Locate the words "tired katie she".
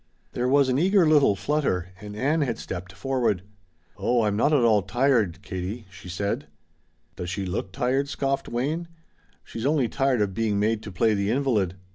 4.81-6.09